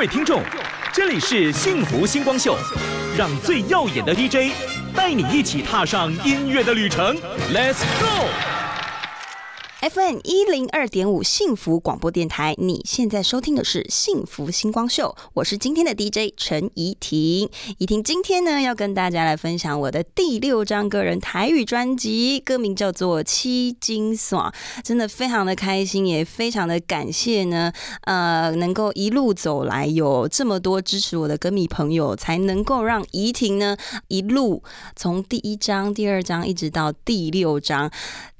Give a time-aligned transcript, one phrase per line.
[0.00, 0.42] 各位听众，
[0.94, 2.56] 这里是幸福星光秀，
[3.18, 4.50] 让最耀眼的 DJ
[4.96, 7.14] 带你一起踏上音乐的旅程
[7.52, 8.59] ，Let's go！
[9.80, 17.48] FM 一零二点五幸福广播电台，你现在收听的是幸福星光秀，我是今天的 DJ 陈怡婷。
[17.78, 24.52] 怡婷今天呢要跟大家来分享我的第六张个人台语专辑，歌名叫做《七金爽》，
[24.84, 27.72] 真的非常的开心，也非常的感谢呢。
[28.02, 33.74] 呃，能够一路走来有这么多支持我的歌迷朋友，才能够让怡婷呢
[34.08, 34.62] 一路
[34.94, 37.90] 从第一张、第二张一直到第六张。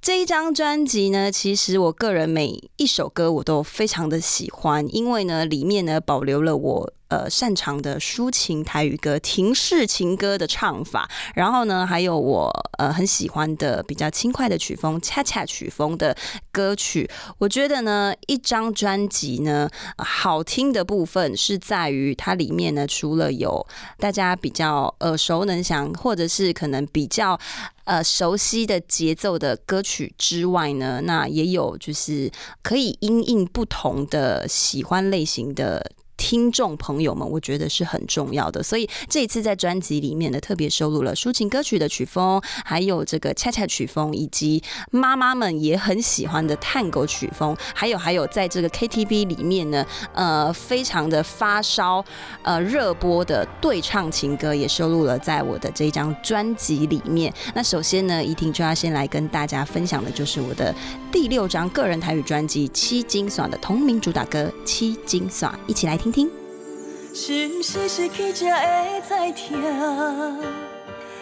[0.02, 6.92] 这一张专辑呢，其实我个人每一首歌我都非常的喜欢，因为呢，里面呢保留了我。
[7.10, 16.16] 呃，擅长的抒情台语歌、停式情歌的唱法，然后呢，还有我呃很喜欢的比较轻快的曲风、恰恰曲风的
[16.52, 17.10] 歌曲。
[17.38, 23.66] 我觉得呢，一张专辑呢，好听的部分是在于它里面呢，除了有
[23.98, 27.36] 大家比较耳熟能详，或者是可能比较
[27.84, 32.30] 呃熟悉的节奏的歌曲之外呢，那也有就是
[32.62, 35.90] 可以因应不同的喜欢类型的。
[36.20, 52.04] 听众朋友们，我觉得是很重要的，所以这一次在专辑里面呢，特别收录了抒情歌曲的曲风，还有这个恰恰曲风，以及妈妈们也很喜欢的探戈曲风，还有还有在这个 KTV 里面呢，呃，非常的发烧
[52.42, 57.32] 呃热播的对唱情歌也收录了在我的这一张专辑里面。
[57.54, 60.74] 那首先呢，怡婷就要先来跟大家分享的就是我的
[61.10, 66.09] 第六张个人台语专辑《七金耍》的同名主打歌《七金耍》，一起来听。
[66.12, 69.58] 是毋是失去才会知听？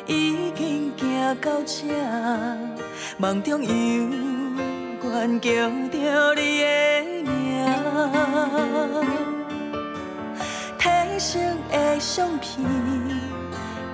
[0.06, 1.84] 已经行到这，
[3.18, 3.70] 梦中犹
[5.02, 6.66] 原叫着你的
[7.24, 7.28] 名。
[10.78, 12.64] 提升的相片，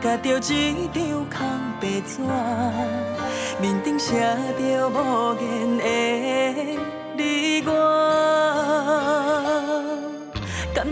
[0.00, 1.36] 夹着一张空
[1.80, 2.20] 白纸，
[3.60, 4.20] 面顶写
[4.58, 5.82] 着无言的
[7.16, 8.43] 你我。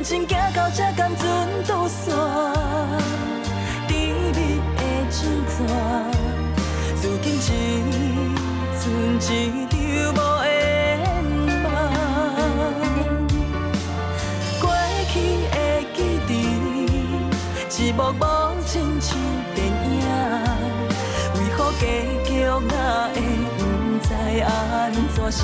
[0.03, 1.25] 感情行到这，甘准
[1.65, 2.13] 拄线，
[3.87, 4.83] 甜蜜的
[5.13, 5.63] 纸纸，
[7.01, 7.47] 如今只
[8.81, 8.85] 剩
[9.21, 9.81] 一张
[10.13, 10.51] 无言
[11.63, 11.65] 梦。
[14.61, 14.65] 过
[15.07, 15.15] 去
[15.53, 15.57] 的
[15.95, 15.97] 记
[16.27, 16.29] 忆，
[17.79, 18.25] 一幕幕
[18.67, 19.17] 亲像
[19.55, 20.03] 电影，
[21.37, 21.81] 为何结
[22.29, 22.51] 局我
[23.15, 23.17] 会
[23.57, 23.61] 不
[24.05, 24.11] 知
[24.43, 24.51] 安
[25.15, 25.41] 怎写？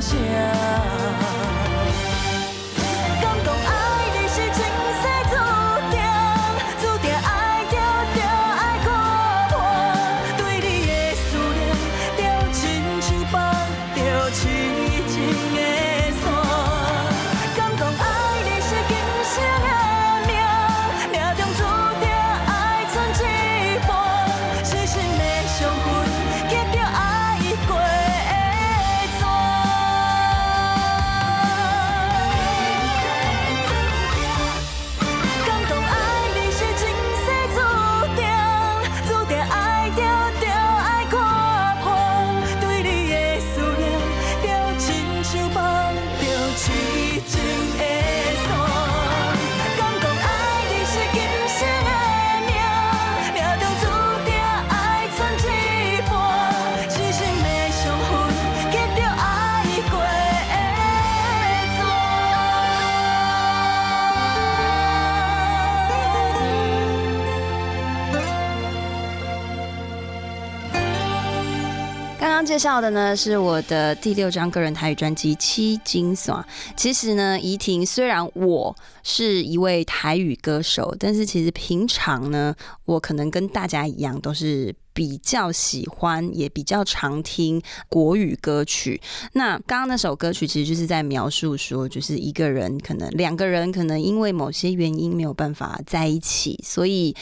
[0.00, 1.05] 下。
[72.56, 76.40] 介绍的呢是我的第六张个人台语专辑《七金耍》。
[76.74, 82.56] 其实呢，怡婷虽然我是一位台语歌手，但是其实平常呢，
[82.86, 87.60] 我可能跟大家一样，都是比较喜欢，也比较常听
[87.90, 88.98] 国语歌曲。
[89.34, 97.14] 那刚刚那首歌曲其实就是在描述说，就是一个人可能两个人可能因为某些原因没有办法在一起，所以。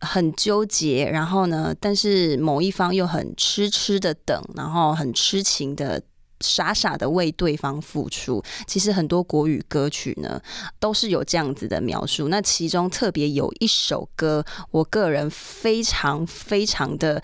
[0.00, 6.00] 很纠结，然后呢，但是某一方又很痴痴的等，然后很痴情的、
[6.40, 8.42] 傻傻的为对方付出。
[8.66, 10.40] 其实很多国语歌曲呢，
[10.78, 12.28] 都是有这样子的描述。
[12.28, 17.22] 那其中特别有一首歌，我个人非常非常的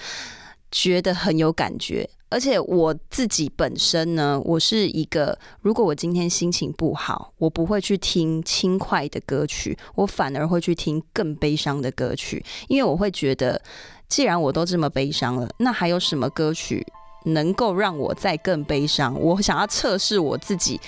[0.73, 2.09] 觉得很有感觉。
[2.29, 13.61] 而且我自己本身呢，我是一个，如果我今天心情不好，我不会去听轻快的歌曲，我反而会去听更悲伤的歌曲，因为我会觉得，
[14.09, 16.83] 既然我都这么悲伤了，那还有什么歌曲
[17.27, 19.15] 能够让我再更悲伤？
[19.21, 20.81] 我想要测试我自己。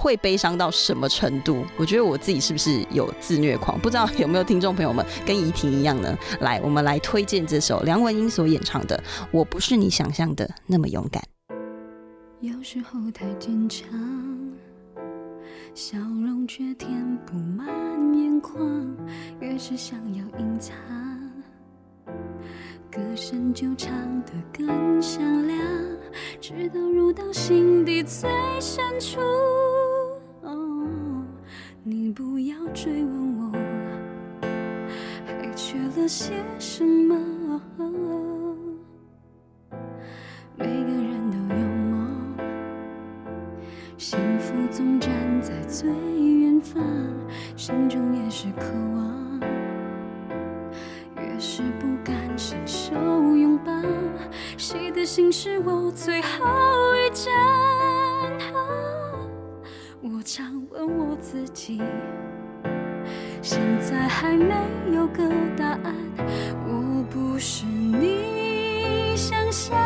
[0.00, 1.64] 会悲伤到什么程度？
[1.76, 3.76] 我觉得我自己是不是有自虐狂？
[3.80, 6.16] 不知道有没有听众朋友们跟怡婷一样呢？
[6.38, 8.96] 来，我们来推荐这首梁文音所演唱的
[9.32, 11.20] 《我不是你想象的那么勇敢》。
[12.40, 13.88] 有时候太坚强，
[15.74, 16.88] 笑容却填
[17.26, 17.66] 不满
[18.14, 18.96] 眼眶，
[19.40, 20.76] 越是想要隐藏，
[22.88, 23.92] 歌声就唱
[24.22, 25.58] 得更响亮，
[26.40, 28.30] 直到入到心底最
[28.60, 29.18] 深处。
[31.90, 33.50] 你不要追问我，
[35.24, 37.16] 还缺了些什么。
[40.54, 42.36] 每个人都有梦，
[43.96, 46.84] 幸福总站在最远方，
[47.56, 49.40] 心中也是渴望。
[51.16, 52.94] 越是不敢伸手
[53.34, 53.72] 拥抱，
[54.58, 56.44] 谁的心是我最后
[56.96, 57.32] 一站。
[60.00, 61.82] 我常问我自己，
[63.42, 64.54] 现在还没
[64.94, 65.94] 有个答案。
[66.66, 69.76] 我不是你想象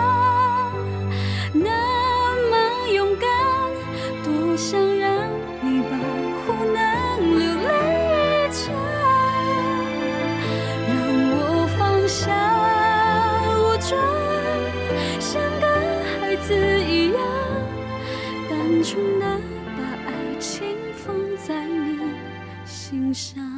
[22.92, 23.51] 心上。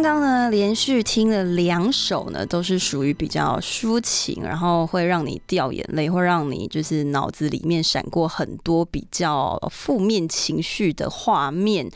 [0.00, 11.90] 刚刚呢，连续听了两首呢，都是属于比较抒情，然后会让你掉眼泪，会让你就是脑子里面闪过很多比较负面情绪的画面。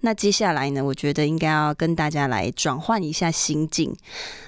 [0.00, 3.94] 那接下来呢，我觉得应该要跟大家来转换一下心境。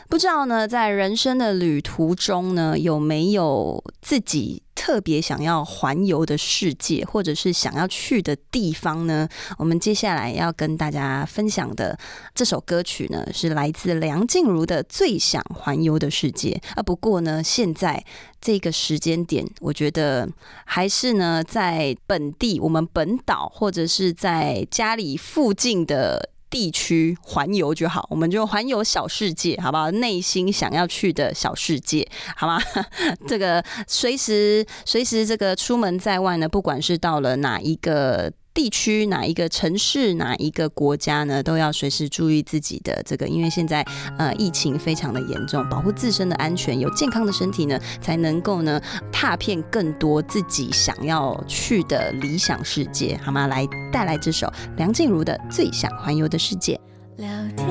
[0.08, 9.26] 不知道呢，在人生的旅途中呢，有没有自己特别想要环游的世界，或者是想要去的地方呢？
[9.56, 11.98] 我们接下来要跟大家分享的
[12.34, 16.82] 这首歌曲呢，是来自梁静茹的《最想环游的世界》啊。
[16.82, 18.04] 不过呢，现在
[18.42, 20.28] 这个时间点，我觉得
[20.66, 26.33] 还是呢，在本地我们本岛，或者是在家里附近的。
[26.54, 29.90] 地区环游就好，我们就环游小世界，好不好？
[29.90, 32.62] 内心想要去的小世界，好吗？
[33.26, 38.32] 这个随时随时这个出门在外呢，不管是到了哪一个。
[38.54, 43.84] 地区哪一个城市哪一个国家呢，都要随时注意自己的这个，因为现在
[44.16, 48.80] 呃疫情非常的严重，保护自身的安全，有健康的身体呢，才能够呢
[49.10, 53.48] 踏遍更多自己想要去的理想世界，好吗？
[53.48, 56.80] 来带来这首梁静茹的《最想环游的世界》。
[57.20, 57.66] 聊天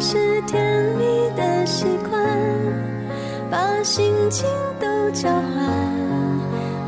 [0.00, 1.04] 是甜蜜
[1.36, 2.20] 的习惯，
[3.48, 4.44] 把心情
[4.80, 5.54] 都交换，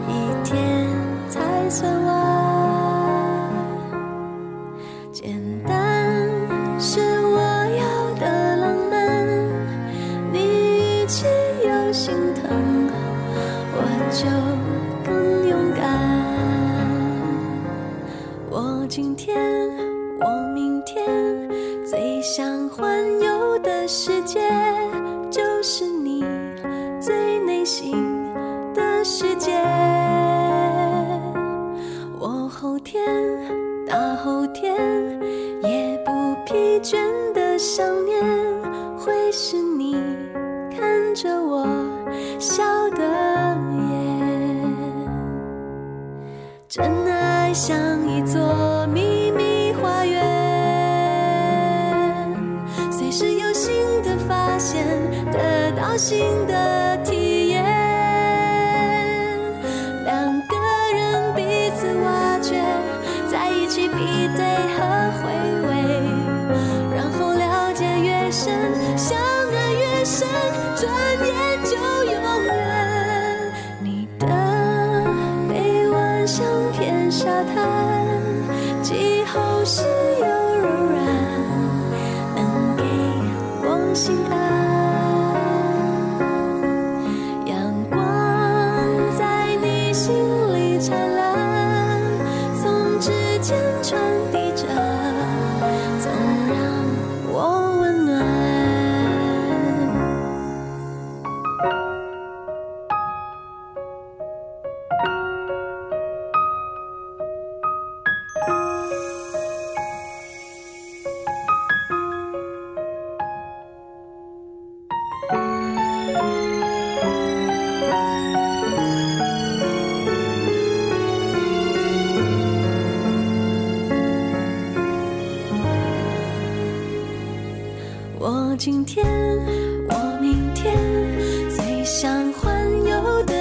[0.08, 0.88] 一天
[1.28, 2.39] 才算完。
[5.12, 5.34] 简
[5.66, 6.28] 单
[6.78, 9.26] 是我要的浪漫
[10.32, 11.26] 你一切
[11.66, 12.88] 有心疼
[13.74, 14.24] 我就
[15.04, 15.82] 更勇敢。
[18.50, 19.36] 我今天
[20.20, 21.04] 我明天
[21.84, 24.40] 最想环游的世界
[25.28, 26.24] 就是你
[27.00, 27.92] 最内心
[28.74, 29.89] 的世界。
[34.60, 34.76] 天，
[35.62, 36.98] 也不疲倦
[37.32, 38.22] 的想念，
[38.98, 39.96] 会是你
[40.70, 41.66] 看着我
[42.38, 43.02] 笑的
[43.88, 44.70] 眼。
[46.68, 50.22] 真爱像一座秘密花园，
[52.90, 54.84] 随时有新的发现，
[55.32, 56.54] 得到新的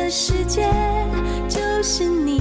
[0.10, 0.68] 世界，
[1.48, 2.38] 就是你。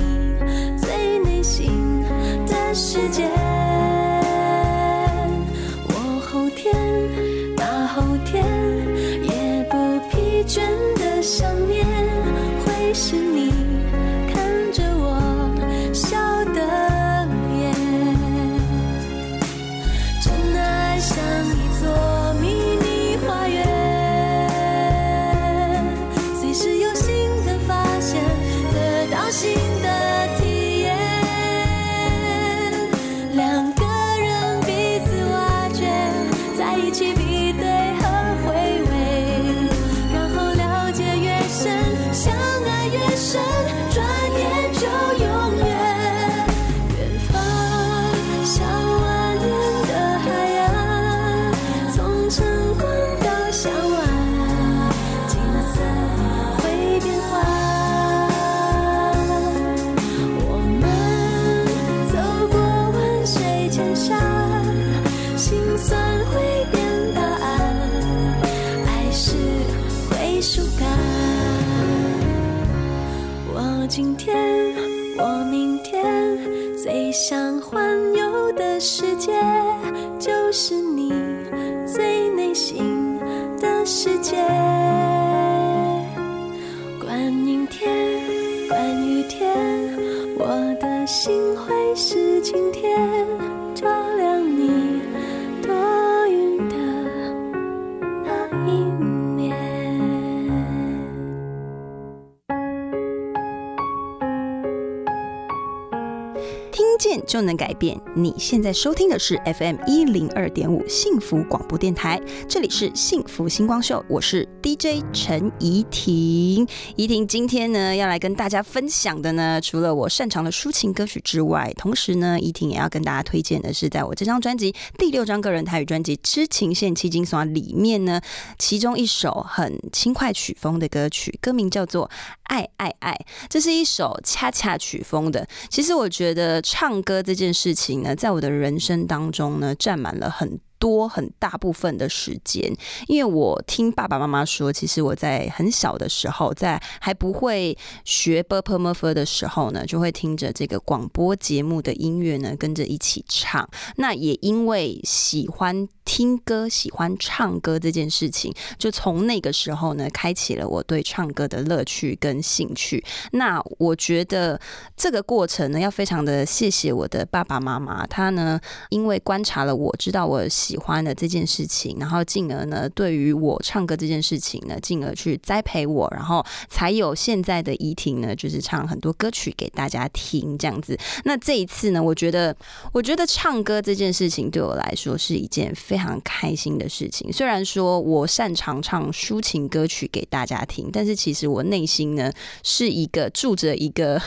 [107.28, 108.00] 就能改变。
[108.16, 112.18] 你现在收听的是 FM 一零二点五幸福广播电台，
[112.48, 116.66] 这里是幸福星光秀，我是 DJ 陈怡婷。
[116.96, 128.18] 怡婷今天呢要来跟大家分享的呢，除了我擅长的抒情歌曲之外，同时呢，怡婷也要跟大家推荐的是，在我这张专辑第六张个人台语专辑《痴情线七金锁》里面呢，
[128.58, 132.06] 其中一首很轻快曲风的歌曲，歌名叫做
[132.44, 133.12] 《爱爱爱》，
[133.50, 135.46] 这是一首恰恰曲风的。
[135.68, 142.74] 其实我觉得唱歌这件事情呢，在我的人生当中呢，占满了很多很大部分的时间。
[143.06, 153.68] 因为我听爸爸妈妈说，其实我在很小的时候，在还不会学 b u r p m u f 的时候呢，就会听着这个广播节目的音乐呢，跟着一起唱。
[153.96, 163.04] 那也因为喜欢听歌、喜欢唱歌这件事情，就从那个时候呢，开启了我对唱歌的乐趣跟兴趣。
[163.32, 164.60] 那我觉得
[164.96, 168.58] 这个过程呢，要非常的谢谢我的爸爸妈妈，他呢，
[168.90, 180.98] 因为观察了我知道我喜欢的这件事情，然后进而呢，对于我唱歌这件事情呢，进而去栽培我，然后才有现在的怡婷呢，就是唱很多歌曲给大家听这样子。
[181.24, 182.54] 那这一次呢，我觉得，
[182.92, 187.32] 我觉得唱歌这件事情对我来说是一件非常开心的事情。
[187.32, 192.30] 虽然说我擅长唱抒情歌曲给大家听，但是其实我内心呢
[192.62, 194.20] 是一个住着一个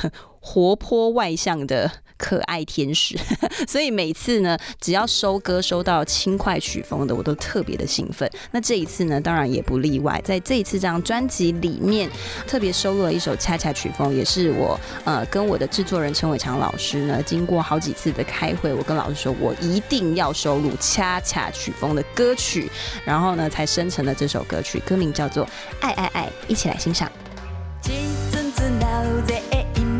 [0.43, 3.15] 活泼外向的可爱天使，
[3.67, 8.29] 所以每次呢，只要收歌收到轻快曲风的，我都特别的兴奋。
[8.51, 12.09] 那这一次呢，当然也不例外，在这一次这张专辑里面，
[12.47, 22.69] 特别收录了一首恰恰曲风，也是我呃跟我的制作人陈伟强老师呢，经过好几次的开会，我跟老师说我一定要收录恰恰曲风的歌曲，
[23.05, 25.45] 然后呢，才生成了这首歌曲，歌名叫做
[25.79, 27.11] 《爱爱爱》，一起来欣赏。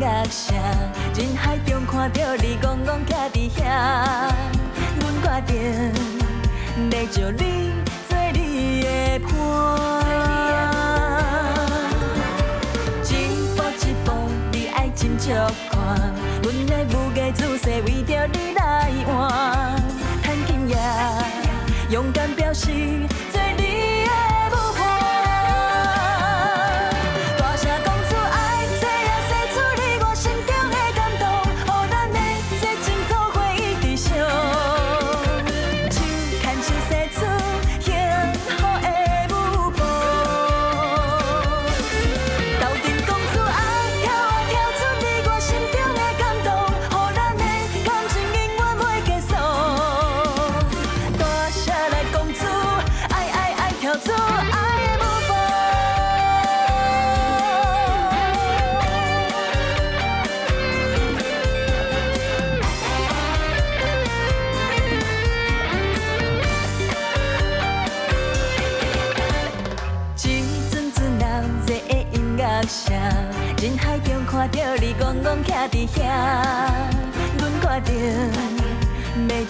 [0.02, 3.62] 人海中看到你戆戆徛伫遐，
[4.98, 5.54] 阮决定
[6.90, 7.40] 要招你
[8.08, 8.36] 做你
[8.82, 8.86] 的
[9.20, 9.30] 伴。
[13.04, 13.10] 一
[13.54, 14.08] 步一步，
[14.50, 15.30] 你爱真足
[15.70, 15.72] 看，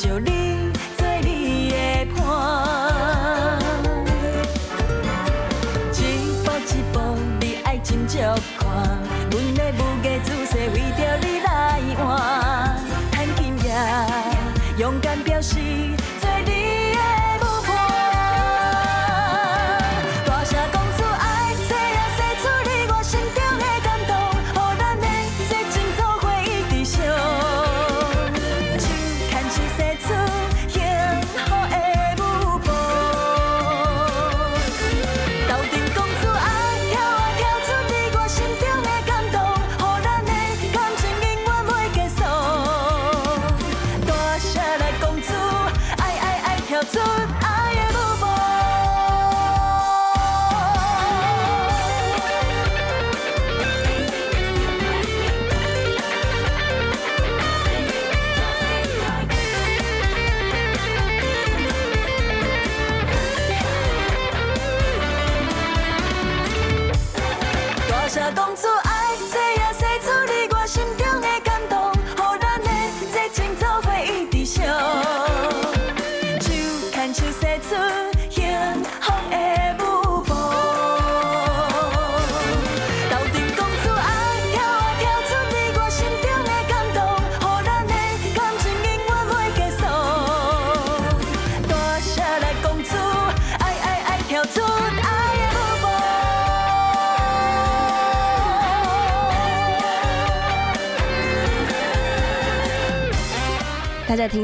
[0.03, 0.42] 就你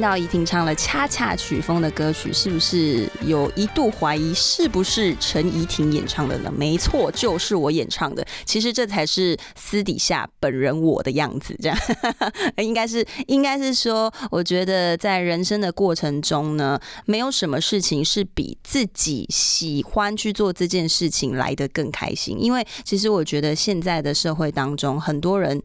[0.09, 6.51] 到怡婷唱了恰恰曲风的歌曲，是不是有一度怀疑是不是陈怡婷演唱的呢？
[6.57, 8.27] 没错，就是我演唱的。
[8.47, 11.79] 其实这才是私底下本人我的样子，这样
[12.57, 22.43] 应该是应该是说，我觉得在人生的过程中呢，没有什么事情是比自己喜欢去做这件事情来得更开心。
[22.43, 25.63] 因为其实我觉得现在的社会当中，很多人。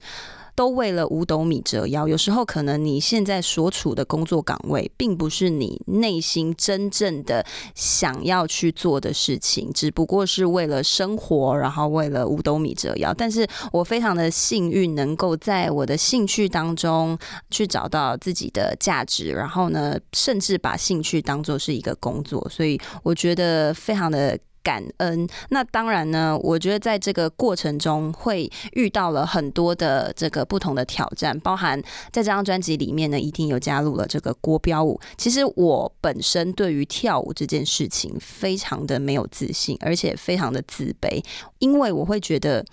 [0.56, 13.14] 都为了五斗米折腰，有时候可能你现在所处的工作岗位，并不是你内心真正的想要去做的事情，只不过是为了生活，然后为了五斗米折腰。
[13.14, 17.18] 但是我非常的幸运，能够在我的兴趣当中
[17.50, 24.40] 去找到自己的价值，然后呢，甚至把兴趣当做是一个工作，所以我觉得非常的。
[24.64, 26.40] 感恩，那当然呢。
[26.42, 31.80] 我觉得在这个过程中会遇到了很多的这个不同的挑战，包含
[32.12, 35.00] 在这张专辑里面呢，一定有加入了这个国标舞。
[35.18, 41.24] 其实我本身对于跳舞这件事情非常的没有自信，而且非常的自卑，
[41.60, 42.66] 因为我会觉得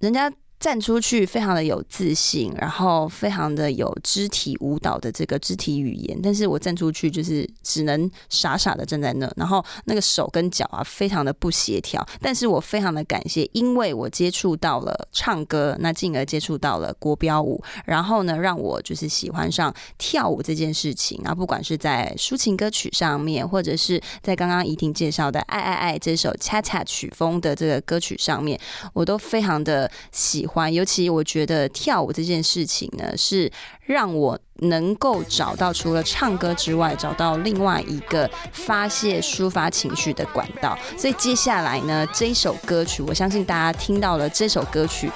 [0.00, 0.32] 人家。
[0.60, 28.58] 站出去非常的有自信，然后非常的有肢体舞蹈的这个肢体语言，但是我站出去就是只能傻傻的站在那，然后那个手跟脚啊非常的不协调，但是我非常的感谢，因为我接触到了唱歌，那进而接触到了国标舞，然后呢让我就是喜欢上跳舞这件事情，然后不管是在抒情歌曲上面，或者是在刚刚怡婷介绍的《爱爱爱》这首恰恰曲风的这个歌曲上面，
[28.92, 30.47] 我都非常的喜。
[30.72, 33.50] 尤其我觉得跳舞这件事情呢，是
[33.88, 40.78] 让我能够找到除了唱歌之外，找到另外一个发泄、抒发情绪的管道。
[40.98, 45.10] 所以接下来呢，这一首歌曲，我相信大家听到了这首歌曲，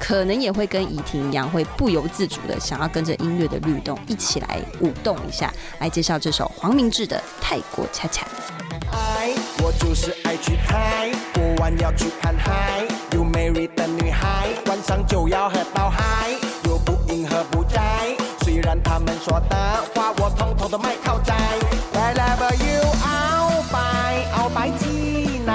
[0.00, 5.52] 可能也会跟怡婷一样，会不由自主的想要跟着音乐的律动一起来舞动一下。
[5.78, 8.26] 来介绍这首黄明志的《泰国恰恰》。
[8.92, 9.30] 爱，
[9.62, 12.84] 我就是爱去泰，过完要去看海。
[13.12, 16.34] You marry 的女孩，晚上就要喝到嗨，
[18.65, 19.55] 虽然他们说的
[19.93, 21.33] 话，我统统都ไม่เข้าใจ。
[21.95, 23.29] Wherever you เอา
[23.71, 23.77] ไป
[24.33, 25.05] เอาไปที่
[25.43, 25.53] ไหน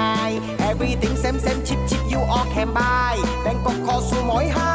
[0.69, 4.70] Everything same same cheap cheap you all can buy แบงกอกคอสูหมอยหา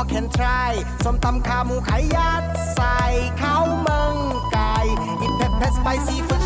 [0.00, 0.72] อกแคนทราย
[1.04, 2.42] ส้มตำขาหมูไข่ยัด
[2.74, 2.98] ใส่
[3.40, 4.16] ข้าวมัง
[4.52, 4.74] ไก่
[5.20, 6.39] อินเผ็ดเผ็ดสไปซี่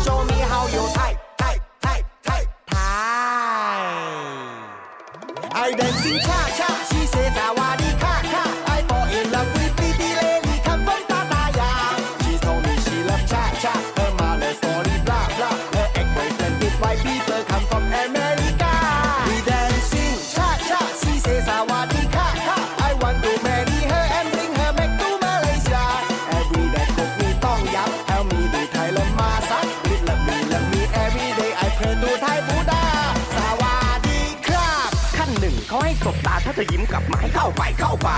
[36.55, 38.09] เธอยิ้มกลับมาให้เข้าไปเข้าไป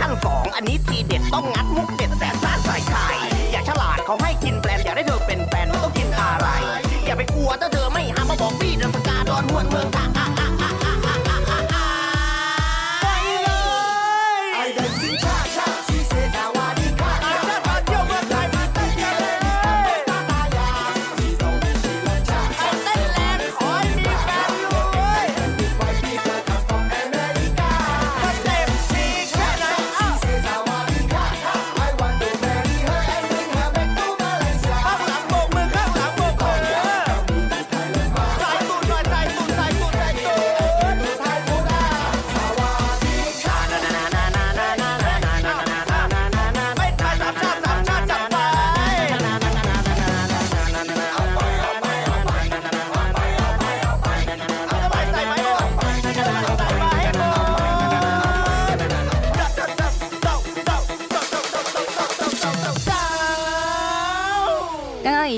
[0.00, 3.04] ขั้นสองอันนี้ทีเด็ดต้องงัดมุกเด็ดแสนซ่าใส่ไข่
[3.52, 4.54] อย่าฉลาดเขาให้กิน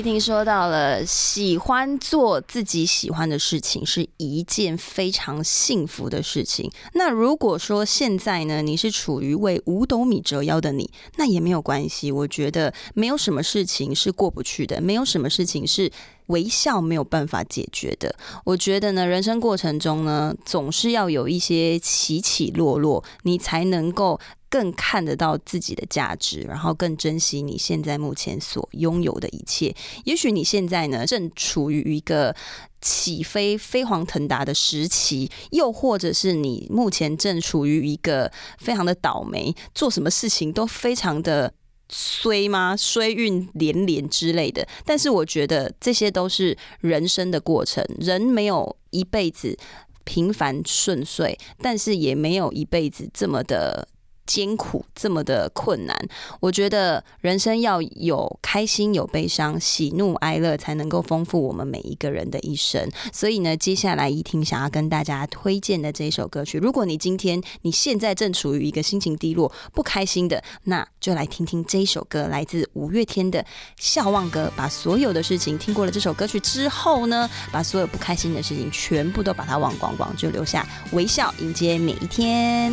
[0.01, 6.71] 婷说到了，喜欢做自己喜欢的事情是一件非常幸福的事情。
[6.93, 12.11] 那如果说现在呢，你是处于为五斗米折腰的你，那也没有关系。
[12.11, 15.91] 我觉得没有什么事情是过不去的，没有什么事情是
[16.27, 18.15] 微笑没有办法解决的。
[18.45, 24.19] 我觉得呢，人生过程中呢，总是要有一些起起落落，你才能够。
[24.51, 29.73] 更看得到自己的价值，然后更珍惜你现在目前所拥有的一切。
[30.03, 32.35] 也许你现在呢，正处于一个
[32.81, 41.53] 起飞飞黄腾达的时期，又或者是你目前正处于一个非常的倒霉，做什么事情都非常的
[41.87, 42.75] 衰吗？
[42.75, 44.67] 衰运连连之类的。
[44.83, 49.57] 但是我觉得这些都是人生的过程，人没有一辈子
[50.03, 53.87] 平凡顺遂，但是也没有一辈子这么的。
[54.31, 56.07] 艰苦这么的困难，
[56.39, 62.89] 我觉得人生要有开心有悲伤，喜怒哀乐才能够丰富我们每一个人的一生。
[63.11, 73.43] 所以呢，接下来一听想要跟大家推荐的这一首歌曲，如果你今天你现在正处于一个心情低落、不开心的，那就来听听这一首歌，来自五月天的
[73.75, 74.47] 《笑忘歌》。
[74.55, 82.71] 把所有的事情听过了这首歌曲之后呢，把所有不开心的事情全部都把它忘光光，就留下微笑迎接每一天。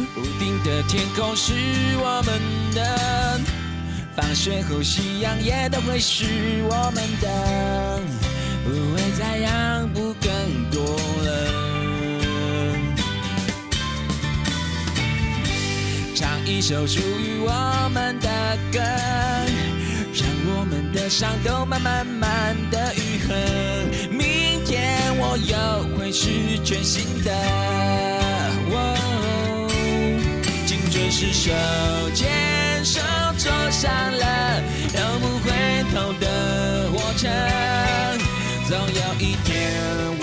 [1.48, 1.54] 是
[1.96, 2.38] 我们
[2.74, 3.40] 的，
[4.14, 6.26] 放学后夕阳也都会是
[6.68, 8.00] 我们的，
[8.64, 10.30] 不会再让步更
[10.70, 10.82] 多
[11.24, 11.28] 了。
[16.14, 18.28] 唱一首属于我们的
[18.70, 18.78] 歌，
[20.12, 23.34] 让我们的伤都慢慢慢的愈合。
[24.10, 26.28] 明天我又会是
[26.62, 28.07] 全新的。
[31.10, 31.50] 是手
[32.14, 33.00] 牵手
[33.36, 34.62] 坐上了
[34.94, 35.50] 永不回
[35.92, 37.28] 头的火车，
[38.68, 39.48] 总有一天
[40.20, 40.22] 我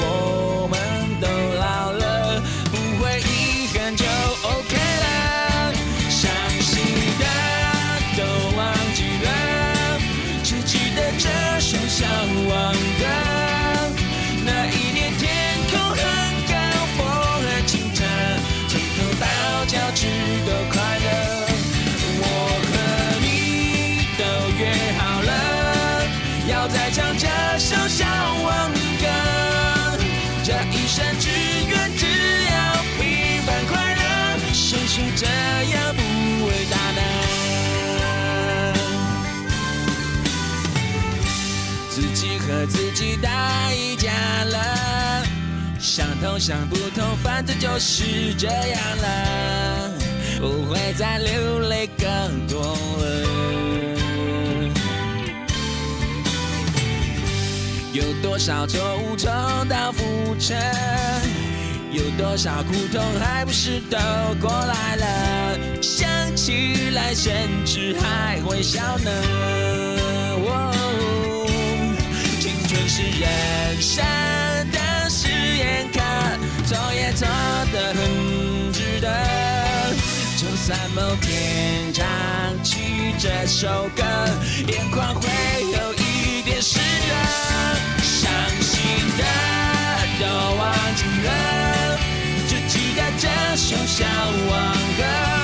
[46.25, 49.91] 想通想不通，反正就是这样了，
[50.39, 53.05] 不会再流泪更多了。
[57.93, 59.31] 有多少错误重
[59.69, 60.55] 蹈覆辙？
[61.91, 63.97] 有多少苦痛还不是都
[64.41, 65.59] 过来了？
[65.79, 67.33] 想起来甚
[67.63, 69.11] 至还会笑呢。
[72.39, 74.03] 青春是人生，
[76.65, 77.27] 错也错
[77.71, 79.07] 得很值得。
[80.37, 82.05] 就算某天唱
[82.63, 84.03] 起这首歌，
[84.67, 85.27] 眼眶会
[85.61, 87.11] 有一点湿润。
[88.01, 88.81] 伤心
[89.17, 89.23] 的
[90.19, 90.25] 都
[90.57, 91.97] 忘记了，
[92.47, 94.05] 只记得这首小
[94.49, 95.34] 忘歌。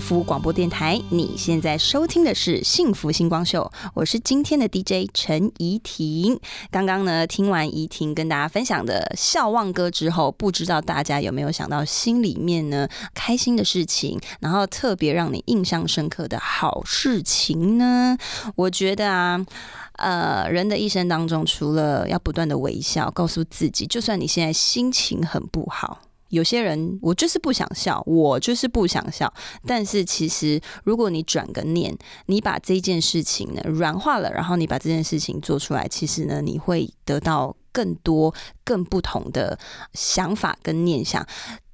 [0.00, 6.40] 福广播电台，你现在收听的是幸福星光秀，我是今天的 DJ 陈怡婷。
[6.70, 18.16] 刚刚呢，听完怡婷跟大家分享的笑忘歌之后，不知道大家有没有想到心里面呢开心的事情，然后特别让你印象深刻的好事情呢？
[18.56, 19.44] 我觉得啊。
[19.96, 25.98] 呃，人的一生当中，除了要不断的微笑，告诉自己，就算你现在心情很不好，
[26.30, 29.32] 有些人我就是不想笑，我就是不想笑。
[29.66, 39.58] 但是其实，如果你转个念，你把这件事情呢软化了，然后你把这件事情做出来，其实呢，你会得到更多、更不同的
[39.92, 41.24] 想法跟念想。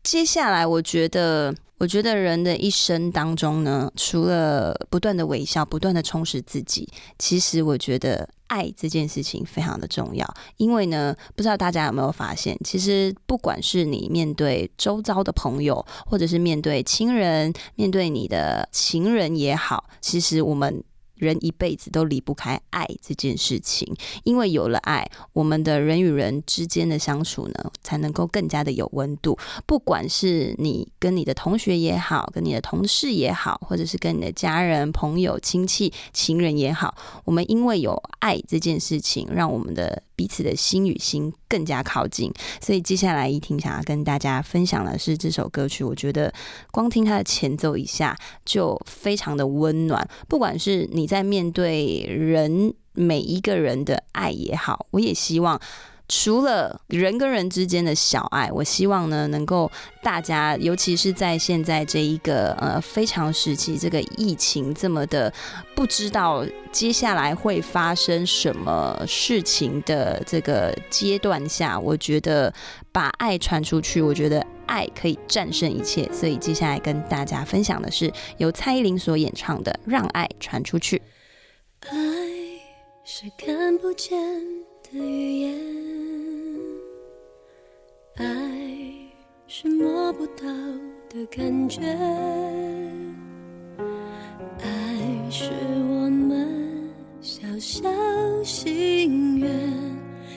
[0.02, 1.54] 接下来，我觉得。
[1.78, 6.88] 我觉得人的一生当中呢，除了不断的微笑、不断的充实自己，
[7.18, 10.26] 其实我觉得爱这件事情非常的重要。
[10.56, 20.82] 因为呢，不知道大家有没有发现，其实不管是你面对周遭的朋友，或者是面对亲人、面对你的情人也好，其实我们。
[21.16, 23.92] 人一辈子都离不开爱这件事情，
[24.24, 29.38] 因为有了爱，我们的人与人之间的相处呢，才能够更加的有温度。
[29.66, 40.02] 不管是你跟你的同学也好，跟你的同事也好，或者是跟你的家人、朋友、亲戚、情人也好，我们因为有爱这件事情，让我们的。
[40.16, 45.84] 彼此的心与心更加靠近，所以接下来一听想要跟大家分享的是这首歌曲。
[45.84, 46.32] 我觉得
[46.72, 50.08] 光听它的前奏一下就非常的温暖。
[50.26, 55.60] 不管是你在面对人每一个人的爱也好，我也希望。
[56.08, 59.70] 除了人跟人之间的小爱，我希望呢，能够
[60.02, 65.32] 大家，尤其是在现在这一个呃非常时期，这个疫情这么的
[65.74, 72.54] 不知道接下来会发生什么事情的这个阶段下，我觉得
[72.92, 76.08] 把爱传出去，我觉得爱可以战胜一切。
[76.12, 80.98] 所以接下来跟大家分享的是由蔡依林所演唱的《让爱传出去》。
[81.90, 81.96] 爱
[83.04, 84.16] 是看不见
[84.92, 85.54] 的语言。
[88.14, 88.24] 爱
[89.46, 90.44] 是摸不到
[91.08, 91.82] 的感觉，
[94.60, 95.50] 爱是
[95.88, 97.88] 我们小小
[98.42, 99.50] 心愿，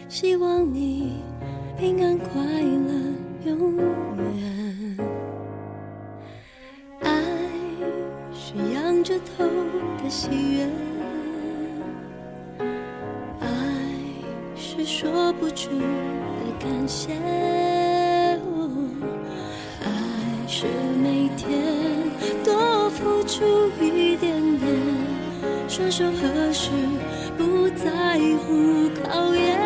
[0.09, 1.13] 希望你
[1.77, 2.91] 平安快乐
[3.45, 4.97] 永远。
[7.01, 7.23] 爱
[8.33, 9.45] 是仰着头
[10.03, 10.67] 的喜悦，
[14.89, 15.85] 说不出的
[16.59, 17.13] 感谢。
[19.83, 19.87] 爱
[20.47, 20.65] 是
[20.99, 21.63] 每天
[22.43, 24.67] 多付出一点点，
[25.67, 26.71] 双手合十，
[27.37, 28.17] 不在
[28.47, 29.59] 乎考验，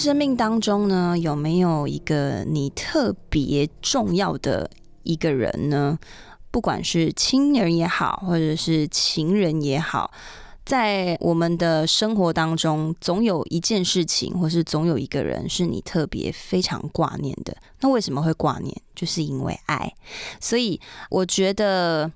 [0.00, 4.70] 生命当中呢，有没有一个你特别重要的
[5.02, 5.98] 一个人呢？
[6.50, 10.10] 不管是亲人也好，或者是情人也好，
[10.64, 17.54] 在我们的生活当中，总有一件事情，或是总有一个人是你特别非常挂念的。
[17.80, 18.74] 那为什么会挂念？
[18.96, 19.92] 就是因为爱。
[20.40, 20.80] 所以
[21.10, 22.10] 我觉得。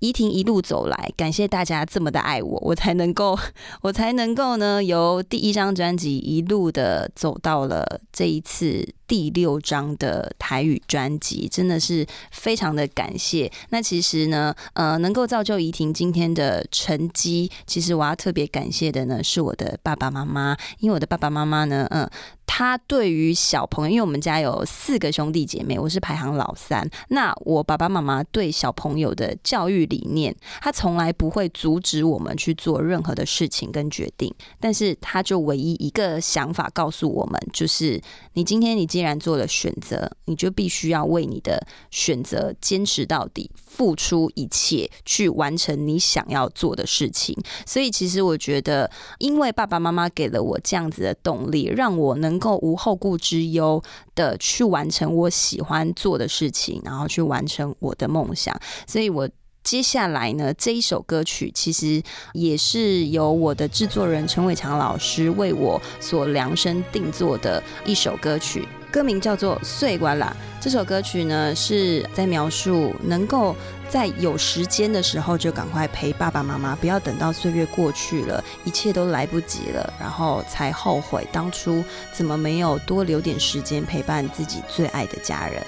[0.00, 3.38] 怡婷一路走来，感谢大家这么的爱我，我才能够，
[3.82, 13.50] 我才能够呢，由第一张专辑一路的走到了这一次第六张的台语专辑，真的是非常的感谢。
[13.68, 22.08] 那其实呢，呃，能够造就怡婷今天的成绩，其实我要特别感谢的呢，是我的爸爸妈妈，因为我的爸爸妈妈呢，嗯、
[22.52, 26.84] 他对于小朋友，因为我们家有四个兄弟姐妹，我是排行老三。
[27.10, 47.36] 那我爸爸妈妈对小朋友的教育理念，他从来不会阻止我们去做任何的事情跟决定，但是他就唯一一个想法告诉我们，就是你今天你既然做了选择，你就必须要为你的选择坚持到底，付出一切去完成你想要做的事情。
[47.64, 53.82] 所以其实我觉得，因为爸爸妈妈给了我这样子的动力，让我能够无后顾之忧
[54.14, 58.54] 的去完成我喜欢做的事情，然后去完成我的梦想。
[58.86, 59.28] 所以我。
[59.70, 62.02] 接下来呢，这一首歌曲其实
[62.32, 70.36] 也是由我的制作人陈伟强老师为我所量身定做的一首歌曲，歌名叫做《碎瓜啦》。
[70.60, 73.54] 这首歌曲呢是在描述能够
[73.88, 85.64] 在有时间的时候就赶快陪爸爸妈妈，不要等到岁月过去了，一切都来不及了，然后才后悔当初怎么没有多留点时间陪伴自己最爱的家人，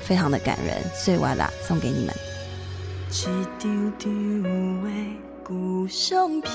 [0.00, 0.84] 非常的感人。
[0.94, 2.14] 碎瓜啦，送给你们。
[3.10, 3.10] 一
[3.58, 4.10] 张张
[4.82, 4.90] 的
[5.48, 6.52] 旧相片，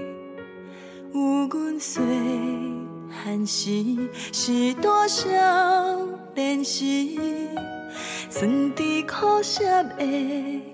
[1.15, 1.99] 有阮细
[3.11, 3.97] 汉时
[4.33, 5.27] 是大少
[6.35, 6.85] 年时，
[8.29, 10.70] 酸甜苦涩的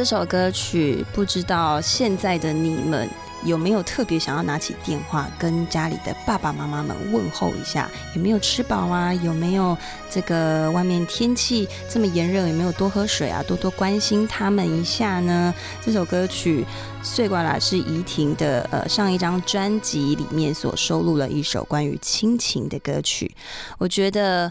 [0.00, 3.06] 这首歌曲，不知道现在的你们
[3.44, 7.86] 有没有特别想要拿起电话跟家里的爸爸妈妈们问候一下？
[8.14, 9.12] 有没有吃饱啊？
[9.12, 9.76] 有没有
[10.08, 13.42] 这个外面天气这么炎热，有没有多喝水啊？
[13.46, 15.54] 多多关心他们一下呢？
[15.84, 16.64] 这首歌曲
[17.04, 23.36] 《碎瓜啦》是怡婷的呃上一张专辑里面所收录了一首关于亲情的歌曲。
[23.76, 24.50] 我觉得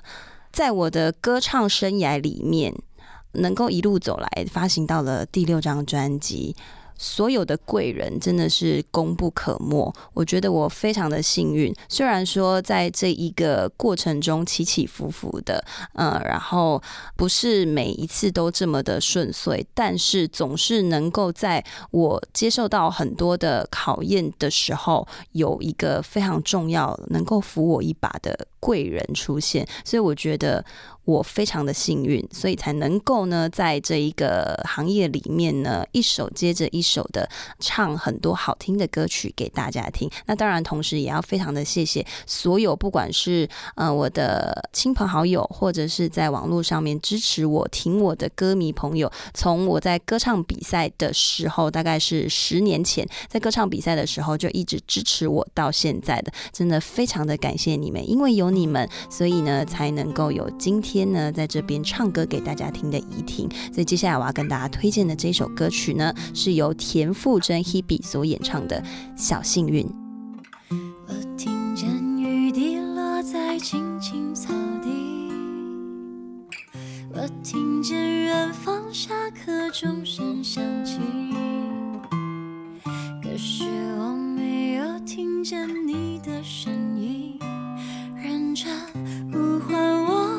[0.52, 2.72] 在我的歌唱生涯里面，
[3.34, 6.56] 能够一路走来，发行到了第六张专辑。
[7.02, 11.74] 所有的贵人真的是功不可没，我觉得我非常的幸运。
[11.88, 15.64] 虽然说在这一个过程中起起伏伏的，
[15.94, 16.84] 嗯，然后
[17.16, 30.66] 不是每一次都这么的顺遂，但是总是能够在我接受到很多的考验的时候，有一个非常重要能够扶我一把的贵人出现，所以我觉得
[31.06, 37.28] 我非常的幸运，所以才能够呢，在这一个行业里面呢，一首接着一首的
[37.60, 40.08] 唱很多好听的歌曲给大家听。
[40.28, 49.12] 那当然，同时也要非常的谢谢所有不管是呃我的亲朋好友，或者是在网络上面支持我、挺我的歌迷朋友。
[49.34, 63.48] 从我在歌唱比赛的时候，大概是十年前，在歌唱比赛的时候就一直支持我到现在的，真的非常的感谢你们，因为有你们，所以呢才能够有今天天呢在这边唱歌给大家听的怡婷。
[63.72, 68.82] 所以接下来我要跟大家推荐的这首歌曲呢，是由田馥甄 Hebe 所演唱的
[69.16, 69.86] 《小幸运》。
[71.08, 71.88] 我听见
[72.18, 74.90] 雨滴落在青青草地，
[77.14, 80.98] 我听见远方下课钟声响起，
[83.22, 83.64] 可是
[84.00, 87.38] 我没有听见你的声音，
[88.16, 88.68] 认真
[89.32, 90.39] 呼唤我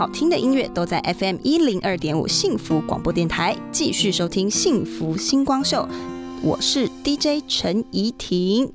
[0.00, 5.86] 好听的音乐都在 FM 一零二点五幸福广播电台，继续收听幸福星光秀，
[6.42, 8.72] 我是 DJ 陈怡婷。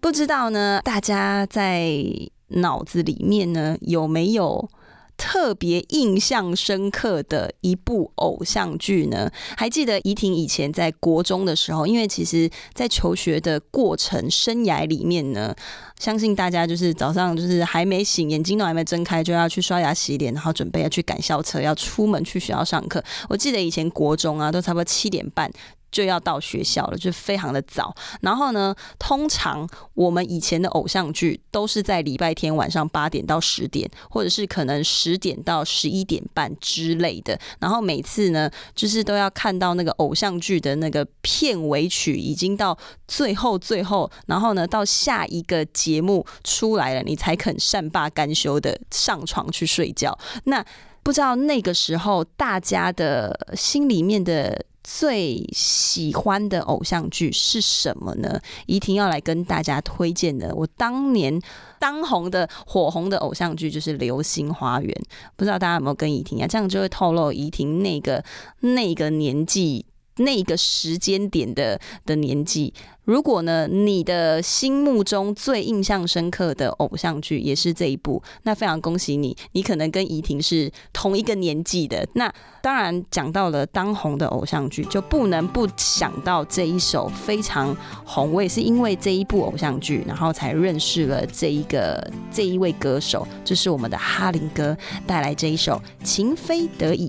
[0.00, 2.02] 不知道呢，大家在
[2.46, 4.70] 脑子里面呢有没有
[5.18, 9.30] 特别印象深刻的一部偶像剧呢？
[9.54, 15.54] 还记得怡婷以前在国中的时候，因为其实在求学的过程生涯里面呢，
[15.98, 23.02] 相信大家就是早上就是还没醒，眼睛都还没睁开，就要去刷牙洗脸，然后准备要去赶校车，要出门去学校上课。
[23.28, 25.50] 我记得以前国中啊，都差不多七点半。
[25.90, 27.94] 就要到学校了，就非常的早。
[28.20, 37.38] 然后呢，通常我们以前的偶像剧都是在礼拜天晚上八点到十点，或者是可能十点到十一点半之类的。
[37.58, 42.76] 然后每次呢，就是都要看到那个偶像剧的那个片尾曲已经到
[43.06, 50.16] 最后最后，然后呢，到下一个节目出来了，你才肯善罢甘休的上床去睡觉。
[50.44, 50.64] 那
[51.02, 58.40] 不知道那个时候大家的心里面的最喜欢的偶像剧是什么呢？
[58.64, 61.38] 怡婷要来跟大家推荐的，我当年
[61.78, 64.90] 当红的火红的偶像剧就是《流星花园》，
[65.36, 66.46] 不知道大家有没有跟怡婷啊？
[66.46, 68.24] 这样就会透露怡婷那个
[68.60, 69.84] 那个年纪。
[70.18, 72.72] 那个时间点的的年纪，
[73.04, 82.06] 如果呢，你的心目中最印象深刻的偶像剧也是这一部，那非常恭喜你，你可能跟怡婷是同一个年纪的。
[82.14, 88.32] 那当然讲到了当红的偶像剧，就不能不想到这一首非常红。
[88.32, 97.08] 我也是因为这一部偶像剧，然后才认识了这一个这一位歌手，就是我们的哈林哥带来这一首《情非得已》。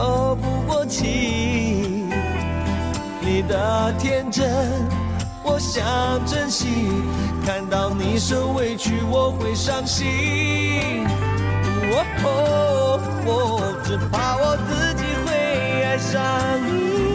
[0.00, 2.06] 透不过气。
[3.20, 4.48] 你的天真，
[5.42, 5.84] 我想
[6.24, 6.66] 珍惜，
[7.44, 11.06] 看到你受委屈，我会伤心。
[12.24, 12.98] 哦，
[13.84, 15.28] 只怕我自己会
[15.84, 16.18] 爱上
[16.64, 17.09] 你。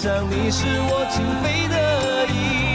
[0.00, 2.67] 想你是我情非得已。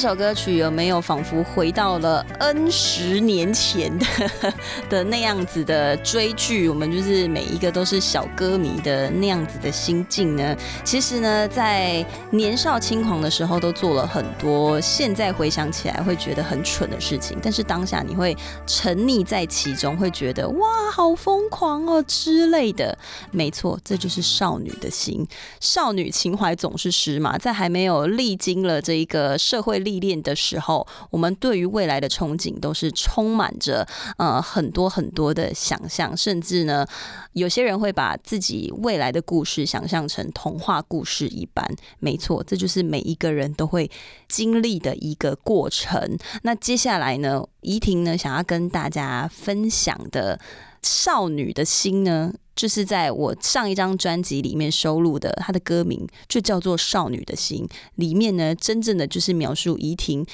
[0.00, 4.06] 这首歌曲，有没有仿佛回到了 N 十年前的
[4.88, 6.68] 的那样子的追剧？
[6.68, 10.56] 我们就是每一个都是小歌迷的那样子的心境呢？
[10.84, 18.36] 其实呢，在年少轻狂的时候，都做了很多现在回想起来会觉得很蠢的事情，但是当下你会
[18.68, 22.96] 沉溺在其中，会觉得哇，好疯狂哦之类的。
[23.32, 25.26] 没错，这就是少女的心，
[25.58, 27.36] 少女情怀总是诗嘛。
[27.36, 33.86] 在还没有历经了这一个社会历练的时候，我们对于未来的憧憬都是充满着
[34.18, 36.86] 呃很多很多的想象，甚至呢，
[37.32, 41.66] 有些人会把自己未来的故事想象成童话故事一般。
[42.00, 43.90] 没错，这就是每一个人都会
[44.28, 46.18] 经历的一个过程。
[46.42, 50.38] 那接下来呢，怡婷呢想要跟大家分享的
[50.82, 57.64] 少女的心呢，就是在我上一张专辑里面收录的，它的歌名就叫做《少女的心》。
[57.94, 60.26] 里面呢，真正的就是描述怡婷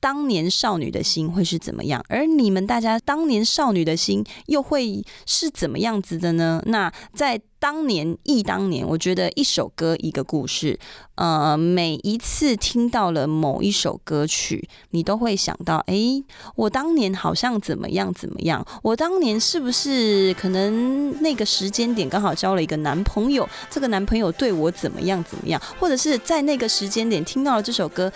[0.00, 6.62] 当年少女的心会是怎么样，而你们大家当年少女的心又会是怎么样子的呢？
[6.64, 10.80] 那在当年忆当年，我觉得一首歌一个故事，
[11.22, 16.24] 呃，每一次听到了某一首歌曲，你都会想到，诶，
[16.56, 28.12] 我当年好像怎么样怎么样，我当年是不是可能那个时间点刚好交了一个男朋友，这个男朋友对我怎么样怎么样，或者是在那个时间点听到了这首歌。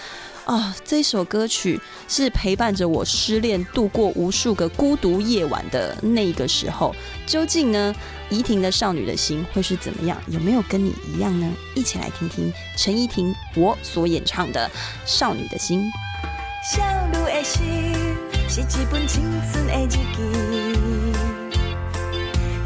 [0.47, 6.95] 啊、这首歌曲是陪伴着我失恋度过无数个孤独夜晚的那个时候。
[7.27, 7.93] 究竟呢，
[8.31, 10.17] 怡婷的少女的心会是怎么样？
[10.29, 11.53] 有没有跟你一样呢？
[11.75, 14.69] 一起来听听陈怡婷我所演唱的
[15.05, 15.81] 《少女的心》。
[16.75, 17.63] 少女的心
[18.49, 19.23] 是一本青
[19.53, 19.99] 春的日记，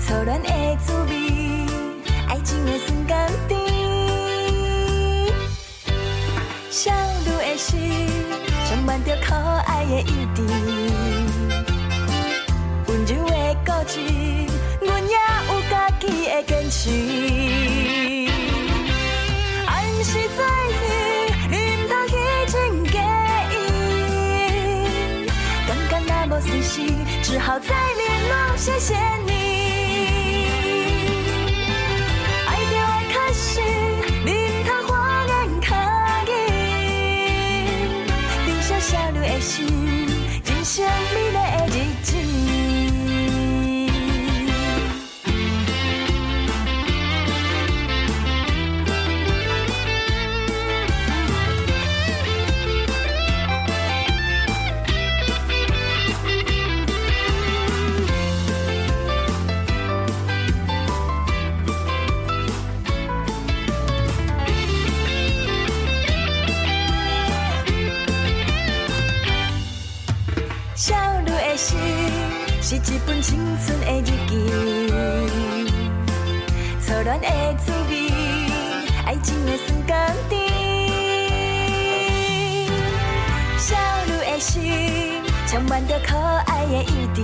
[0.07, 1.13] 初恋的滋味，
[2.29, 3.59] 爱情的酸甘甜。
[6.71, 6.93] 少
[7.25, 8.07] 女的心
[8.69, 10.39] 充满着可爱的幼稚，
[12.87, 13.35] 温柔的
[13.67, 13.99] 固执，
[14.81, 15.15] 阮也
[15.49, 18.30] 有家己的坚持。
[20.03, 20.73] 是在意，
[21.51, 22.15] 你毋通去
[22.51, 22.99] 真介
[23.53, 23.55] 意。
[25.67, 26.81] 感觉那无随时，
[27.23, 28.95] 只好再联络，谢谢
[29.27, 29.31] 你。
[32.47, 32.81] 爱着的
[33.13, 33.61] 开始，
[34.25, 34.91] 你毋通花
[35.27, 35.31] 言
[35.61, 35.69] 巧
[36.27, 36.29] 语。
[38.47, 39.59] 珍惜少女的心，
[40.47, 40.85] 人生
[41.15, 41.30] 美
[73.23, 74.33] 青春的日记，
[76.81, 77.93] 初恋的滋味，
[79.05, 80.41] 爱情的酸甘甜。
[83.59, 87.21] 少女的心，充满着可爱的意志。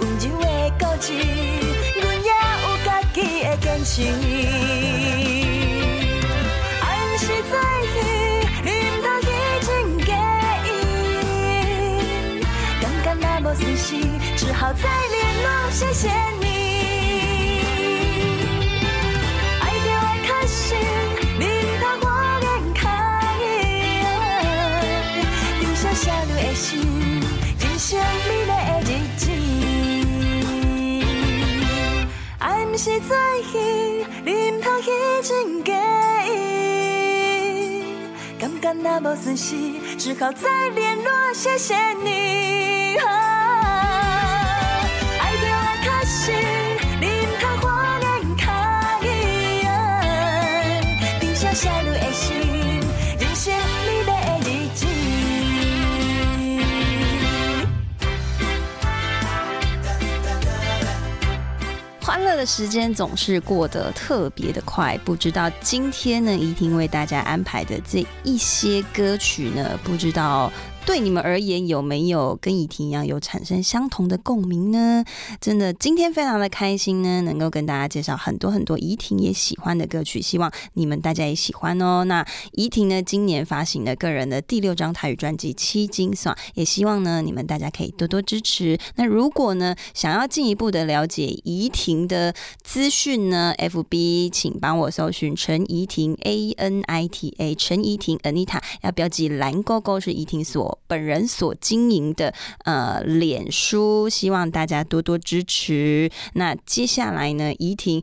[0.00, 0.44] 温柔的
[0.80, 1.12] 故事，
[2.02, 2.28] 阮也
[2.64, 3.94] 有家己的坚持。
[14.84, 16.02] 再联络，谢谢
[16.40, 16.46] 你。
[19.60, 20.62] 爱着的确实，
[21.38, 22.06] 你毋通花
[22.40, 22.80] 言巧
[23.40, 23.42] 语。
[25.60, 26.62] 留下写落的信，
[27.60, 27.88] 人生
[28.28, 28.52] 美丽的
[28.90, 29.22] 日子。
[32.38, 33.16] 爱毋是做
[33.50, 33.54] 戏，
[34.24, 34.90] 你毋通去
[35.22, 35.72] 真介
[36.28, 36.30] 意。
[38.38, 39.56] 感觉若无顺时，
[39.96, 41.74] 只好再联络，谢谢
[42.04, 42.98] 你。
[62.24, 70.50] 乐的时间总是过得特别的快，不知道今天呢，怡婷为大家安排的这一些歌曲呢，不知道。
[70.86, 75.02] 对你们而言，有没有跟怡婷一样有产生相同的共鸣呢？
[75.40, 82.04] 真的，今天非常的开心呢，能够跟大家介绍很多很多怡婷也喜欢的歌曲，希望你们大家也喜欢哦。
[82.04, 88.78] 那怡婷呢，今年发行了个人的第六张台语专辑《七金爽》，也希望呢，你们大家可以多多支持。
[88.96, 92.32] 那如果呢，想要进一步的了解怡婷的
[92.62, 102.32] 资讯呢，FB 请帮我搜寻陈怡婷 A N I T A 陈怡婷 Anita，要标记蓝勾勾是怡婷所本人所经营的
[102.64, 106.10] 呃脸书，希望大家多多支持。
[106.34, 108.02] 那接下来呢，怡婷。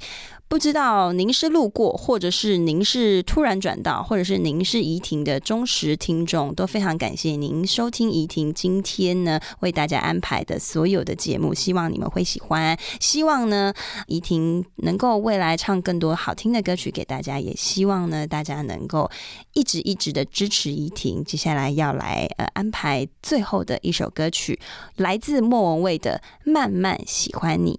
[0.52, 12.78] 不知道您是路过，或者是您是突然转到，或者是您是怡婷的忠实听众，都非常感谢您收听怡婷今天呢为大家安排的所有的节目，希望你们会喜欢。
[13.00, 13.74] 希望呢
[14.08, 19.10] 怡婷能够未来唱更多好听的歌曲给大家，也希望呢大家能够
[19.54, 21.24] 一直一直的支持怡婷。
[21.24, 24.60] 接下来要来呃安排最后的一首歌曲，
[24.98, 26.22] 来自莫文蔚的
[26.52, 27.72] 《慢慢喜欢你》。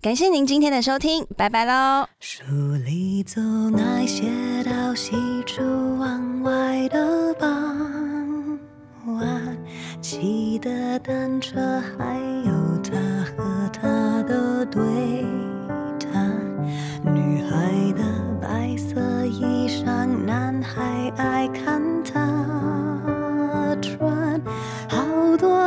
[0.00, 2.06] 感谢您今天的收听，拜拜喽。
[2.18, 2.42] 书
[2.84, 4.24] 里总爱写
[4.64, 5.12] 到喜
[5.44, 5.62] 出
[5.98, 8.58] 望外的傍
[9.06, 9.56] 晚，
[10.00, 12.96] 骑的单车，还有他
[13.36, 14.82] 和她的对
[15.98, 16.40] 谈。
[17.04, 18.02] 女孩的
[18.40, 22.29] 白色衣裳，男孩爱看她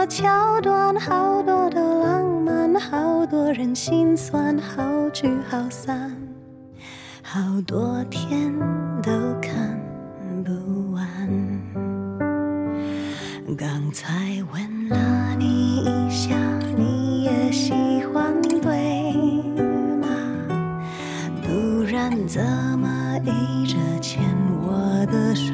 [0.07, 6.11] 桥段，好多的浪漫，好多人心酸，好聚好散。
[7.21, 8.53] 好多天
[9.01, 9.79] 都看
[10.43, 11.07] 不完。
[13.57, 14.13] 刚才
[14.51, 16.35] 问了你一下，
[16.75, 17.73] 你也喜
[18.13, 19.13] 欢对
[20.01, 20.07] 吗？
[21.41, 22.43] 不然怎
[22.77, 24.21] 么一直牵
[24.67, 25.53] 我的手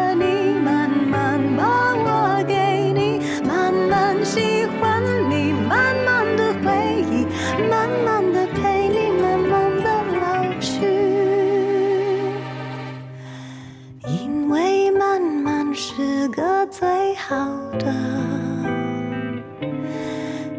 [15.73, 17.45] 是个最好
[17.79, 17.93] 的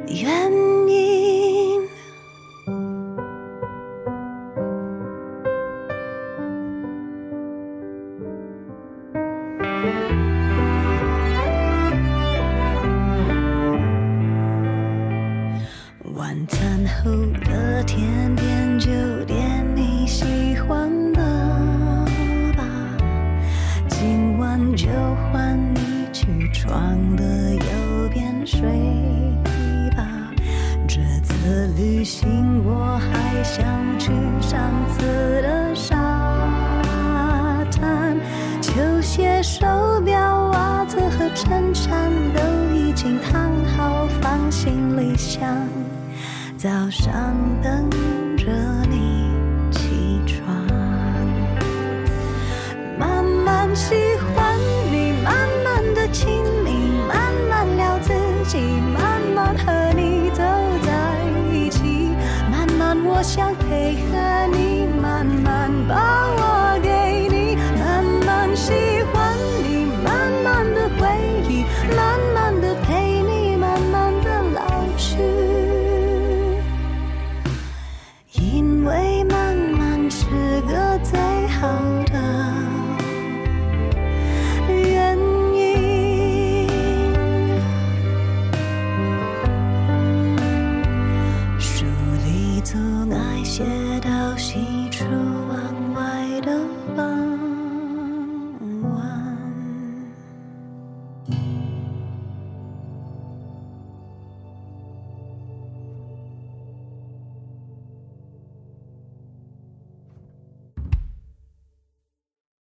[0.08, 0.71] 原